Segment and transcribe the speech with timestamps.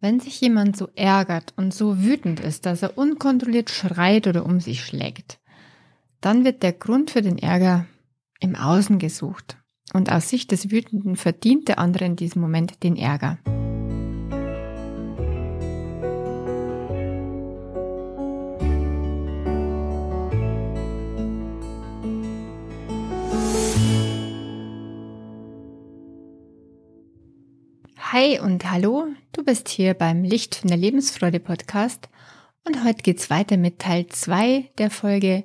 [0.00, 4.58] Wenn sich jemand so ärgert und so wütend ist, dass er unkontrolliert schreit oder um
[4.58, 5.38] sich schlägt,
[6.22, 7.86] dann wird der Grund für den Ärger
[8.40, 9.58] im Außen gesucht.
[9.92, 13.38] Und aus Sicht des Wütenden verdient der andere in diesem Moment den Ärger.
[28.12, 32.08] Hi und hallo, du bist hier beim Licht von der Lebensfreude Podcast
[32.64, 35.44] und heute geht's weiter mit Teil 2 der Folge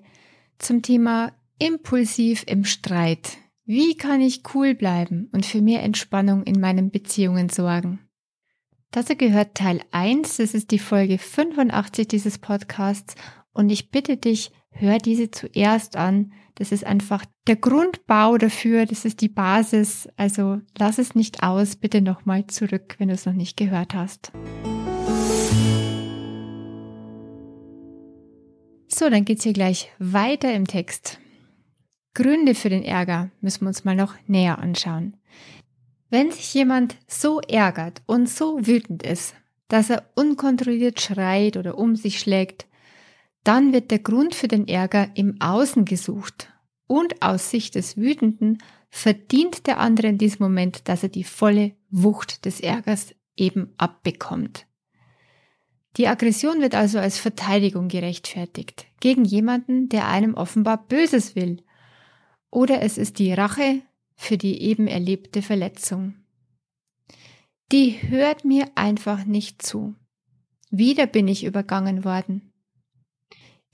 [0.58, 3.38] zum Thema Impulsiv im Streit.
[3.66, 8.00] Wie kann ich cool bleiben und für mehr Entspannung in meinen Beziehungen sorgen?
[8.90, 13.14] Dazu gehört Teil 1, das ist die Folge 85 dieses Podcasts
[13.54, 16.34] und ich bitte dich, hör diese zuerst an.
[16.56, 20.08] Das ist einfach der Grundbau dafür, das ist die Basis.
[20.16, 24.32] Also lass es nicht aus, bitte nochmal zurück, wenn du es noch nicht gehört hast.
[28.88, 31.20] So, dann geht's hier gleich weiter im Text.
[32.14, 35.18] Gründe für den Ärger müssen wir uns mal noch näher anschauen.
[36.10, 39.36] Wenn sich jemand so ärgert und so wütend ist,
[39.68, 42.68] dass er unkontrolliert schreit oder um sich schlägt,
[43.46, 46.52] dann wird der Grund für den Ärger im Außen gesucht.
[46.88, 48.58] Und aus Sicht des Wütenden
[48.90, 54.66] verdient der andere in diesem Moment, dass er die volle Wucht des Ärgers eben abbekommt.
[55.98, 61.64] Die Aggression wird also als Verteidigung gerechtfertigt gegen jemanden, der einem offenbar Böses will.
[62.50, 63.82] Oder es ist die Rache
[64.16, 66.16] für die eben erlebte Verletzung.
[67.72, 69.96] Die hört mir einfach nicht zu.
[70.72, 72.52] Wieder bin ich übergangen worden.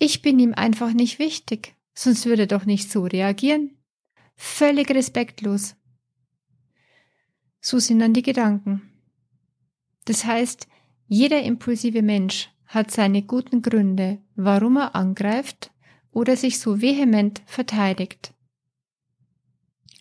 [0.04, 3.78] Ich bin ihm einfach nicht wichtig, sonst würde er doch nicht so reagieren.
[4.36, 5.76] Völlig respektlos.
[7.60, 8.82] So sind dann die Gedanken.
[10.06, 10.68] Das heißt,
[11.06, 15.70] jeder impulsive Mensch hat seine guten Gründe, warum er angreift
[16.10, 18.34] oder sich so vehement verteidigt.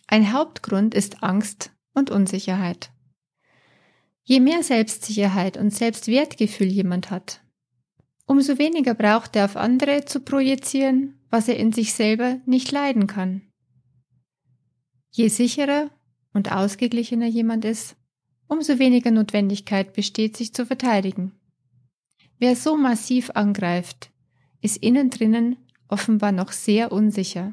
[0.07, 2.89] Ein Hauptgrund ist Angst und Unsicherheit.
[4.23, 7.40] Je mehr Selbstsicherheit und Selbstwertgefühl jemand hat,
[8.31, 13.05] umso weniger braucht er auf andere zu projizieren, was er in sich selber nicht leiden
[13.05, 13.41] kann.
[15.11, 15.89] Je sicherer
[16.31, 17.97] und ausgeglichener jemand ist,
[18.47, 21.33] umso weniger Notwendigkeit besteht, sich zu verteidigen.
[22.39, 24.11] Wer so massiv angreift,
[24.61, 25.57] ist innen drinnen
[25.89, 27.51] offenbar noch sehr unsicher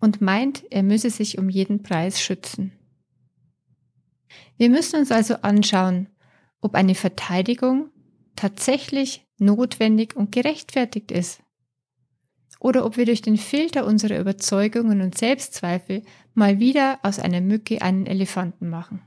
[0.00, 2.72] und meint, er müsse sich um jeden Preis schützen.
[4.56, 6.08] Wir müssen uns also anschauen,
[6.60, 7.90] ob eine Verteidigung
[8.34, 11.40] tatsächlich notwendig und gerechtfertigt ist.
[12.60, 16.02] Oder ob wir durch den Filter unserer Überzeugungen und Selbstzweifel
[16.32, 19.02] mal wieder aus einer Mücke einen Elefanten machen.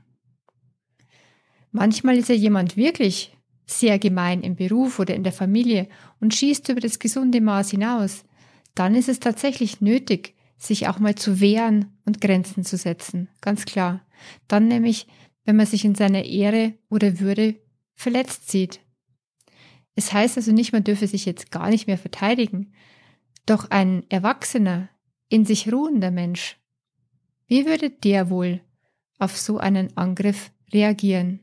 [1.72, 5.88] Manchmal ist ja jemand wirklich sehr gemein im Beruf oder in der Familie
[6.20, 8.24] und schießt über das gesunde Maß hinaus.
[8.74, 13.28] Dann ist es tatsächlich nötig, sich auch mal zu wehren und Grenzen zu setzen.
[13.40, 14.06] Ganz klar.
[14.48, 15.06] Dann nämlich,
[15.44, 17.56] wenn man sich in seiner Ehre oder Würde
[17.94, 18.80] verletzt sieht.
[19.98, 22.72] Es heißt also nicht, man dürfe sich jetzt gar nicht mehr verteidigen.
[23.46, 24.90] Doch ein erwachsener,
[25.28, 26.56] in sich ruhender Mensch,
[27.48, 28.60] wie würde der wohl
[29.18, 31.40] auf so einen Angriff reagieren?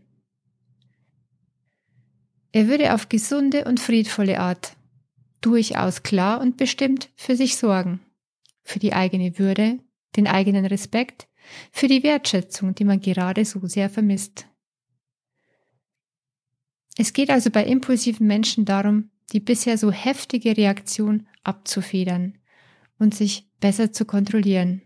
[2.53, 4.77] Er würde auf gesunde und friedvolle Art
[5.41, 7.99] durchaus klar und bestimmt für sich sorgen,
[8.63, 9.79] für die eigene Würde,
[10.16, 11.27] den eigenen Respekt,
[11.73, 14.47] für die Wertschätzung, die man gerade so sehr vermisst.
[16.97, 22.38] Es geht also bei impulsiven Menschen darum, die bisher so heftige Reaktion abzufedern
[23.00, 24.81] und sich besser zu kontrollieren.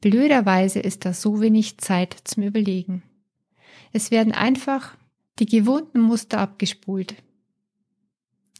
[0.00, 3.02] Blöderweise ist da so wenig Zeit zum Überlegen.
[3.92, 4.96] Es werden einfach
[5.38, 7.14] die gewohnten Muster abgespult.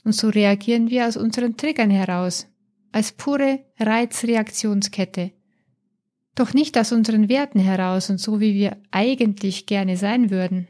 [0.04, 2.47] Und so reagieren wir aus unseren Triggern heraus,
[2.92, 5.32] als pure Reizreaktionskette.
[6.34, 10.69] Doch nicht aus unseren Werten heraus und so, wie wir eigentlich gerne sein würden.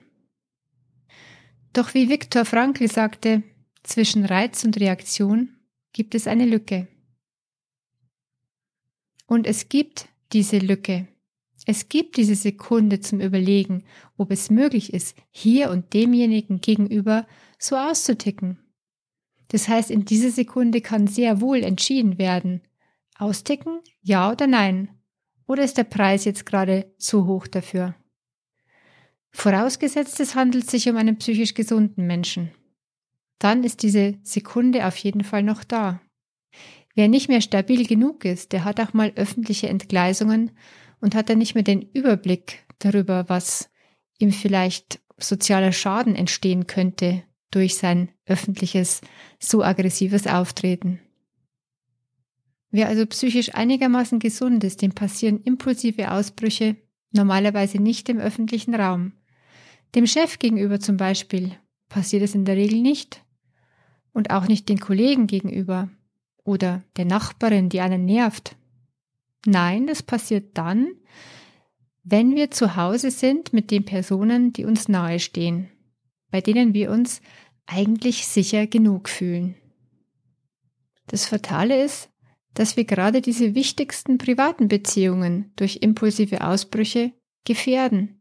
[1.75, 3.43] Doch wie Viktor Frankl sagte,
[3.83, 5.57] zwischen Reiz und Reaktion
[5.93, 6.87] gibt es eine Lücke.
[9.27, 11.09] Und es gibt diese Lücke.
[11.66, 13.84] Es gibt diese Sekunde zum Überlegen,
[14.16, 17.27] ob es möglich ist, hier und demjenigen gegenüber
[17.59, 18.60] so auszuticken.
[19.48, 22.63] Das heißt, in dieser Sekunde kann sehr wohl entschieden werden,
[23.19, 24.91] austicken, ja oder nein,
[25.48, 27.97] oder ist der Preis jetzt gerade zu hoch dafür?
[29.36, 32.53] Vorausgesetzt, es handelt sich um einen psychisch gesunden Menschen.
[33.41, 36.01] Dann ist diese Sekunde auf jeden Fall noch da.
[36.95, 40.53] Wer nicht mehr stabil genug ist, der hat auch mal öffentliche Entgleisungen
[41.01, 43.71] und hat dann nicht mehr den Überblick darüber, was
[44.19, 49.01] ihm vielleicht sozialer Schaden entstehen könnte durch sein öffentliches,
[49.41, 51.01] so aggressives Auftreten.
[52.71, 56.77] Wer also psychisch einigermaßen gesund ist, dem passieren impulsive Ausbrüche
[57.10, 59.13] normalerweise nicht im öffentlichen Raum.
[59.95, 61.53] Dem Chef gegenüber zum Beispiel
[61.89, 63.25] passiert es in der Regel nicht
[64.13, 65.89] und auch nicht den Kollegen gegenüber
[66.45, 68.57] oder der Nachbarin, die einen nervt.
[69.47, 70.89] Nein, das passiert dann,
[72.03, 75.71] wenn wir zu Hause sind mit den Personen, die uns nahestehen,
[76.31, 77.23] bei denen wir uns
[77.67, 79.55] eigentlich sicher genug fühlen.
[81.07, 82.11] Das Fatale ist,
[82.55, 87.13] dass wir gerade diese wichtigsten privaten Beziehungen durch impulsive Ausbrüche
[87.45, 88.21] gefährden.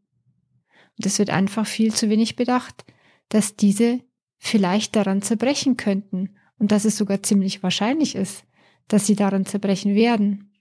[1.02, 2.84] Es wird einfach viel zu wenig bedacht,
[3.28, 4.00] dass diese
[4.38, 8.44] vielleicht daran zerbrechen könnten und dass es sogar ziemlich wahrscheinlich ist,
[8.88, 10.52] dass sie daran zerbrechen werden.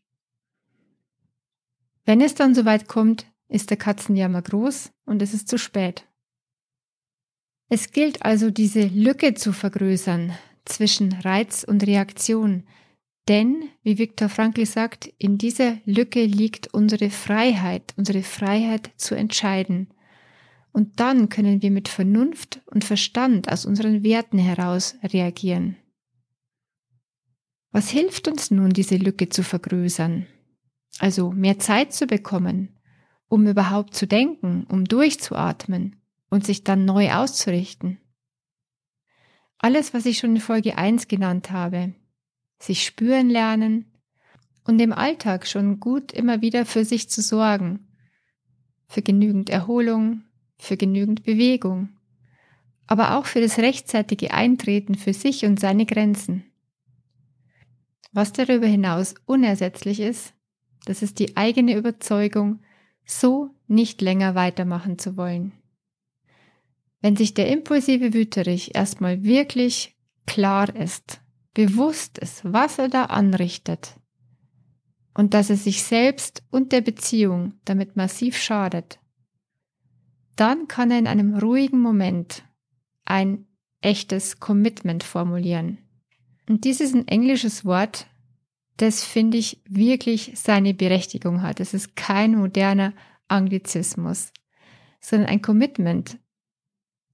[2.06, 6.06] Wenn es dann soweit kommt, ist der Katzenjammer groß und es ist zu spät.
[7.70, 10.34] Es gilt also, diese Lücke zu vergrößern
[10.66, 12.64] zwischen Reiz und Reaktion,
[13.28, 19.88] denn, wie Viktor Frankl sagt, in dieser Lücke liegt unsere Freiheit, unsere Freiheit zu entscheiden.
[20.74, 25.78] Und dann können wir mit Vernunft und Verstand aus unseren Werten heraus reagieren.
[27.72, 30.28] Was hilft uns nun, diese Lücke zu vergrößern?
[31.00, 32.80] Also mehr Zeit zu bekommen,
[33.28, 35.96] um überhaupt zu denken, um durchzuatmen
[36.30, 38.00] und sich dann neu auszurichten.
[39.60, 41.94] Alles, was ich schon in Folge 1 genannt habe,
[42.60, 43.92] sich spüren lernen
[44.66, 47.88] und im Alltag schon gut immer wieder für sich zu sorgen,
[48.88, 50.24] für genügend Erholung,
[50.64, 51.90] für genügend Bewegung,
[52.88, 56.44] aber auch für das rechtzeitige Eintreten für sich und seine Grenzen.
[58.12, 60.34] Was darüber hinaus unersetzlich ist,
[60.86, 62.62] das ist die eigene Überzeugung,
[63.06, 65.52] so nicht länger weitermachen zu wollen.
[67.02, 71.22] Wenn sich der impulsive Wüterich erstmal wirklich klar ist,
[71.54, 74.00] bewusst ist, was er da anrichtet
[75.14, 79.00] und dass er sich selbst und der Beziehung damit massiv schadet,
[80.36, 82.44] dann kann er in einem ruhigen Moment
[83.06, 83.46] ein
[83.82, 85.78] echtes Commitment formulieren.
[86.48, 88.08] Und dies ist ein englisches Wort,
[88.78, 91.60] das finde ich wirklich seine Berechtigung hat.
[91.60, 92.94] Es ist kein moderner
[93.28, 94.32] Anglizismus,
[95.00, 96.18] sondern ein Commitment.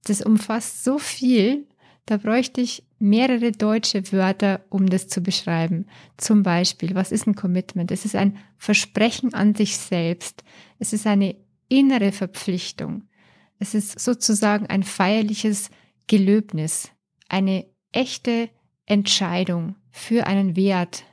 [0.04, 1.66] Das umfasst so viel,
[2.06, 5.86] da bräuchte ich mehrere deutsche Wörter, um das zu beschreiben.
[6.16, 7.90] Zum Beispiel, was ist ein Commitment?
[7.90, 10.42] Es ist ein Versprechen an sich selbst.
[10.78, 11.36] Es ist eine
[11.68, 13.04] innere Verpflichtung.
[13.60, 15.70] Es ist sozusagen ein feierliches
[16.06, 16.90] Gelöbnis,
[17.28, 18.48] eine echte
[18.86, 21.04] Entscheidung für einen Wert.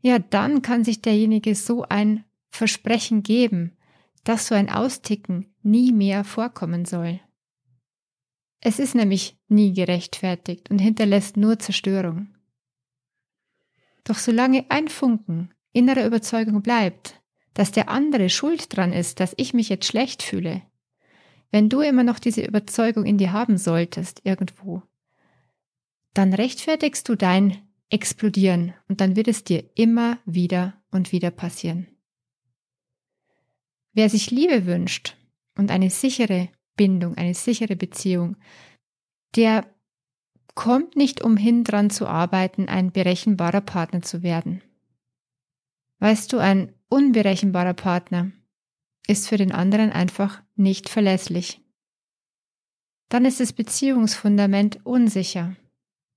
[0.00, 3.76] Ja, dann kann sich derjenige so ein Versprechen geben,
[4.22, 7.20] dass so ein Austicken nie mehr vorkommen soll.
[8.60, 12.28] Es ist nämlich nie gerechtfertigt und hinterlässt nur Zerstörung.
[14.04, 17.20] Doch solange ein Funken innerer Überzeugung bleibt,
[17.54, 20.62] dass der andere schuld dran ist, dass ich mich jetzt schlecht fühle,
[21.50, 24.82] wenn du immer noch diese Überzeugung in dir haben solltest, irgendwo,
[26.14, 27.58] dann rechtfertigst du dein
[27.90, 31.86] Explodieren und dann wird es dir immer wieder und wieder passieren.
[33.94, 35.16] Wer sich Liebe wünscht
[35.56, 38.36] und eine sichere Bindung, eine sichere Beziehung,
[39.36, 39.64] der
[40.54, 44.62] kommt nicht umhin dran zu arbeiten, ein berechenbarer Partner zu werden.
[45.98, 48.32] Weißt du, ein unberechenbarer Partner
[49.06, 51.60] ist für den anderen einfach nicht verlässlich.
[53.08, 55.56] Dann ist das Beziehungsfundament unsicher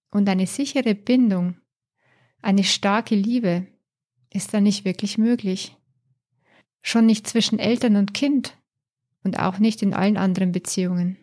[0.09, 1.55] und eine sichere Bindung,
[2.41, 3.67] eine starke Liebe
[4.29, 5.77] ist dann nicht wirklich möglich.
[6.81, 8.57] Schon nicht zwischen Eltern und Kind
[9.23, 11.17] und auch nicht in allen anderen Beziehungen.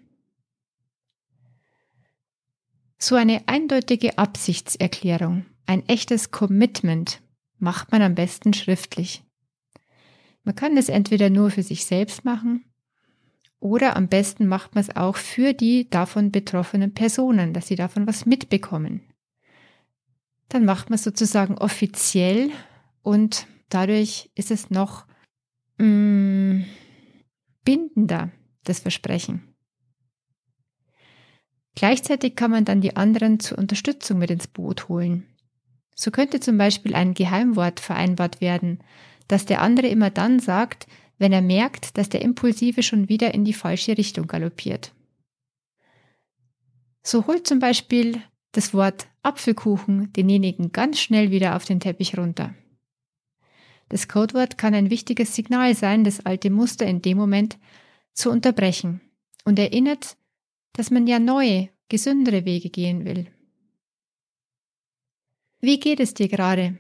[2.99, 7.21] So eine eindeutige Absichtserklärung, ein echtes Commitment
[7.59, 9.23] macht man am besten schriftlich.
[10.45, 12.65] Man kann es entweder nur für sich selbst machen
[13.61, 18.07] oder am besten macht man es auch für die davon betroffenen Personen, dass sie davon
[18.07, 19.03] was mitbekommen.
[20.49, 22.51] Dann macht man es sozusagen offiziell
[23.03, 25.07] und dadurch ist es noch
[25.79, 26.65] mh, mm,
[27.65, 28.31] bindender,
[28.65, 29.55] das Versprechen.
[31.75, 35.27] Gleichzeitig kann man dann die anderen zur Unterstützung mit ins Boot holen.
[35.95, 38.83] So könnte zum Beispiel ein Geheimwort vereinbart werden,
[39.29, 40.87] das der andere immer dann sagt,
[41.19, 44.93] wenn er merkt, dass der Impulsive schon wieder in die falsche Richtung galoppiert.
[47.03, 48.23] So holt zum Beispiel
[48.53, 52.55] das Wort Apfelkuchen denjenigen ganz schnell wieder auf den Teppich runter.
[53.89, 57.59] Das Codewort kann ein wichtiges Signal sein, das alte Muster in dem Moment
[58.13, 59.01] zu unterbrechen
[59.45, 60.17] und erinnert,
[60.75, 63.27] dass man ja neue, gesündere Wege gehen will.
[65.61, 66.79] Wie geht es dir gerade?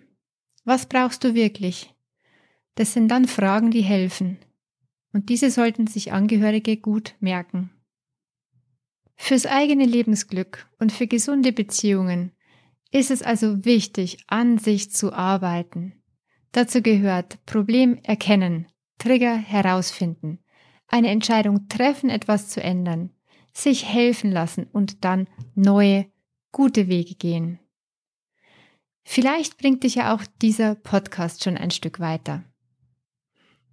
[0.64, 1.94] Was brauchst du wirklich?
[2.78, 4.38] Das sind dann Fragen, die helfen.
[5.12, 7.70] Und diese sollten sich Angehörige gut merken.
[9.16, 12.30] Fürs eigene Lebensglück und für gesunde Beziehungen
[12.92, 16.04] ist es also wichtig, an sich zu arbeiten.
[16.52, 18.68] Dazu gehört Problem erkennen,
[18.98, 20.38] Trigger herausfinden,
[20.86, 23.10] eine Entscheidung treffen, etwas zu ändern,
[23.52, 26.06] sich helfen lassen und dann neue,
[26.52, 27.58] gute Wege gehen.
[29.02, 32.44] Vielleicht bringt dich ja auch dieser Podcast schon ein Stück weiter.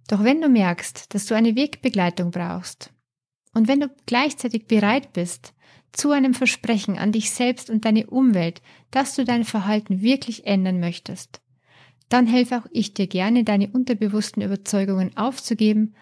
[0.08, 2.92] Doch wenn du merkst, dass du eine Wegbegleitung brauchst
[3.54, 5.54] und wenn du gleichzeitig bereit bist,
[5.92, 8.60] zu einem Versprechen an dich selbst und deine Umwelt,
[8.90, 11.40] dass du dein Verhalten wirklich ändern möchtest,
[12.08, 15.94] dann helfe auch ich dir gerne, deine unterbewussten Überzeugungen aufzugeben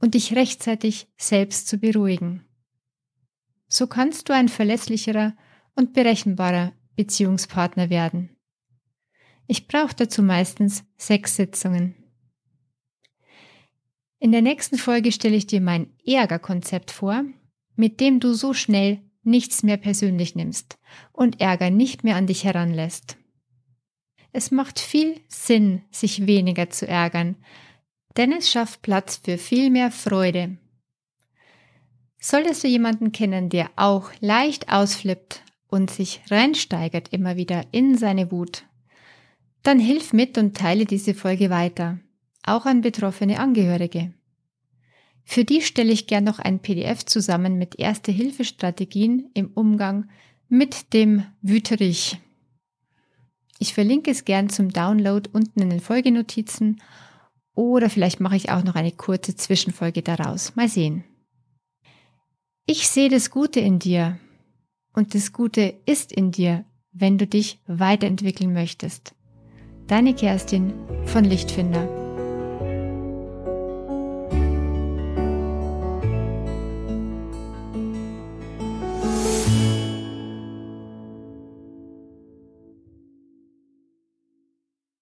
[0.00, 2.44] und dich rechtzeitig selbst zu beruhigen.
[3.68, 5.34] So kannst du ein verlässlicherer
[5.74, 8.36] und berechenbarer Beziehungspartner werden.
[9.46, 11.97] Ich brauche dazu meistens sechs Sitzungen.
[14.20, 17.24] In der nächsten Folge stelle ich dir mein Ärgerkonzept vor,
[17.76, 20.78] mit dem du so schnell nichts mehr persönlich nimmst
[21.12, 23.16] und Ärger nicht mehr an dich heranlässt.
[24.32, 27.36] Es macht viel Sinn, sich weniger zu ärgern,
[28.16, 30.58] denn es schafft Platz für viel mehr Freude.
[32.18, 38.32] Solltest du jemanden kennen, der auch leicht ausflippt und sich reinsteigert immer wieder in seine
[38.32, 38.64] Wut,
[39.62, 41.98] dann hilf mit und teile diese Folge weiter,
[42.54, 44.12] auch an betroffene Angehörige.
[45.24, 50.08] Für die stelle ich gern noch ein PDF zusammen mit Erste-Hilfe-Strategien im Umgang
[50.48, 52.18] mit dem Wüterich.
[53.58, 56.80] Ich verlinke es gern zum Download unten in den Folgenotizen
[57.54, 60.54] oder vielleicht mache ich auch noch eine kurze Zwischenfolge daraus.
[60.54, 61.04] Mal sehen.
[62.66, 64.18] Ich sehe das Gute in dir
[64.92, 69.14] und das Gute ist in dir, wenn du dich weiterentwickeln möchtest.
[69.88, 70.72] Deine Kerstin
[71.06, 71.97] von Lichtfinder.